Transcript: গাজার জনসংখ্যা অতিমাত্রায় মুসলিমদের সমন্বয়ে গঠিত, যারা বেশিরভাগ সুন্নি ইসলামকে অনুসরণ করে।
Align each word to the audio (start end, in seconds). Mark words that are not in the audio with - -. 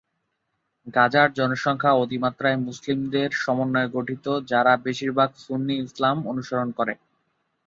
গাজার 0.87 1.29
জনসংখ্যা 1.33 1.91
অতিমাত্রায় 1.95 2.57
মুসলিমদের 2.59 3.29
সমন্বয়ে 3.35 3.93
গঠিত, 3.93 4.25
যারা 4.51 4.73
বেশিরভাগ 4.85 5.29
সুন্নি 5.37 5.75
ইসলামকে 5.79 6.29
অনুসরণ 6.31 6.69
করে। 6.71 6.93